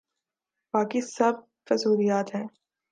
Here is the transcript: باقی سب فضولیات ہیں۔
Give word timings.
باقی 0.73 1.01
سب 1.15 1.35
فضولیات 1.67 2.35
ہیں۔ 2.35 2.47